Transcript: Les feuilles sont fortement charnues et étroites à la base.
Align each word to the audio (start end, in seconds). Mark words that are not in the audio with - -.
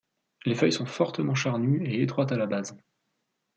Les 0.47 0.55
feuilles 0.55 0.71
sont 0.71 0.87
fortement 0.87 1.35
charnues 1.35 1.85
et 1.85 2.01
étroites 2.01 2.31
à 2.31 2.35
la 2.35 2.47
base. 2.47 2.75